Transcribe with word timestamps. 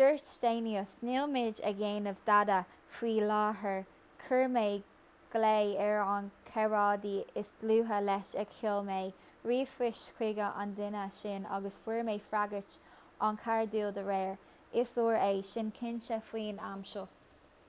dúirt 0.00 0.28
danius 0.44 0.92
níl 1.08 1.24
muid 1.32 1.58
ag 1.70 1.80
déanamh 1.82 2.22
dada 2.28 2.54
faoi 2.94 3.12
láthair 3.30 3.82
chuir 4.22 4.46
mé 4.54 4.62
glao 5.34 5.68
ar 5.88 6.02
a 6.06 6.14
chomrádaí 6.52 7.14
is 7.42 7.50
dlúithe 7.64 8.00
leis 8.06 8.32
agus 8.44 8.56
sheol 8.62 8.82
mé 8.88 9.02
ríomhphoist 9.52 10.08
chuig 10.16 10.42
an 10.48 10.74
duine 10.80 11.04
sin 11.20 11.46
agus 11.60 11.82
fuair 11.88 12.08
mé 12.12 12.18
freagairt 12.32 12.80
an-chairdiúl 13.30 13.96
dá 14.00 14.06
réir 14.10 14.36
is 14.84 14.98
leor 15.00 15.22
é 15.30 15.32
sin 15.54 15.72
cinnte 15.82 16.22
faoin 16.32 16.66
am 16.74 16.86
seo 16.96 17.08